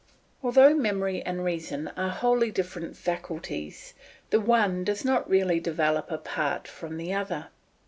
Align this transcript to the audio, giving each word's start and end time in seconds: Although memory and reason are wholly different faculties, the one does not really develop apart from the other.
Although 0.41 0.73
memory 0.73 1.21
and 1.21 1.45
reason 1.45 1.87
are 1.89 2.09
wholly 2.09 2.49
different 2.49 2.97
faculties, 2.97 3.93
the 4.31 4.41
one 4.41 4.83
does 4.83 5.05
not 5.05 5.29
really 5.29 5.59
develop 5.59 6.09
apart 6.09 6.67
from 6.67 6.97
the 6.97 7.13
other. 7.13 7.49